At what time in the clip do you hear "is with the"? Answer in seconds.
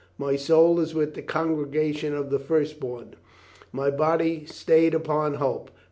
0.79-1.21